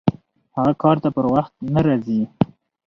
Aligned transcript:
هغه 0.55 0.73
کار 0.83 0.95
ته 1.03 1.09
پر 1.15 1.25
وخت 1.33 1.53
نه 1.73 1.81
راځي! 1.87 2.21